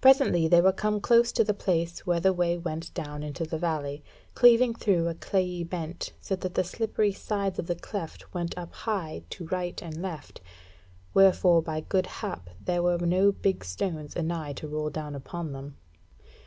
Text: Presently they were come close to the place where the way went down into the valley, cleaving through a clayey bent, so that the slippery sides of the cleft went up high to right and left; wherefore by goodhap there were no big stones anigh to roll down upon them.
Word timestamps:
Presently 0.00 0.48
they 0.48 0.62
were 0.62 0.72
come 0.72 1.02
close 1.02 1.30
to 1.32 1.44
the 1.44 1.52
place 1.52 2.06
where 2.06 2.18
the 2.18 2.32
way 2.32 2.56
went 2.56 2.94
down 2.94 3.22
into 3.22 3.44
the 3.44 3.58
valley, 3.58 4.02
cleaving 4.32 4.72
through 4.74 5.06
a 5.06 5.14
clayey 5.14 5.62
bent, 5.64 6.14
so 6.18 6.34
that 6.34 6.54
the 6.54 6.64
slippery 6.64 7.12
sides 7.12 7.58
of 7.58 7.66
the 7.66 7.74
cleft 7.74 8.32
went 8.32 8.56
up 8.56 8.72
high 8.72 9.22
to 9.28 9.46
right 9.48 9.82
and 9.82 10.00
left; 10.00 10.40
wherefore 11.12 11.60
by 11.60 11.82
goodhap 11.82 12.48
there 12.64 12.82
were 12.82 12.96
no 12.96 13.32
big 13.32 13.66
stones 13.66 14.16
anigh 14.16 14.54
to 14.54 14.66
roll 14.66 14.88
down 14.88 15.14
upon 15.14 15.52
them. 15.52 15.76